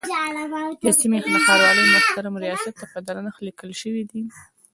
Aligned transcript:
د 0.85 0.87
سیمې 0.99 1.17
د 1.23 1.25
ښاروالۍ 1.45 1.85
محترم 1.95 2.35
ریاست 2.43 2.73
ته 2.79 2.85
په 2.91 2.99
درنښت 3.07 3.39
لیکل 3.47 3.69
شوی 3.81 4.03
دی. 4.11 4.21